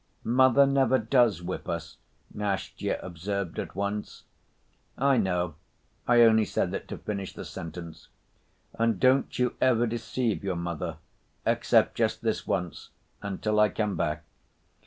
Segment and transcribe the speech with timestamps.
[0.23, 1.97] "Mother never does whip us,"
[2.33, 4.23] Nastya observed at once.
[4.97, 5.53] "I know,
[6.07, 8.07] I only said it to finish the sentence.
[8.73, 10.97] And don't you ever deceive your mother
[11.45, 12.89] except just this once,
[13.21, 14.23] until I come back.